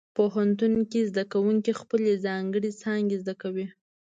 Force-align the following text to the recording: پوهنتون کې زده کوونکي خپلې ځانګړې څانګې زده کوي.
پوهنتون 0.17 0.73
کې 0.91 0.99
زده 1.09 1.23
کوونکي 1.33 1.71
خپلې 1.81 2.11
ځانګړې 2.25 2.71
څانګې 2.81 3.17
زده 3.23 3.33
کوي. 3.41 3.67